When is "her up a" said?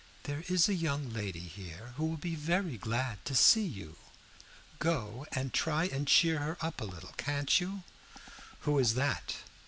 6.39-6.85